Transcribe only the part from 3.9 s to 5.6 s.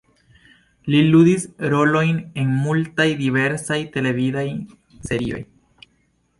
televidaj serioj.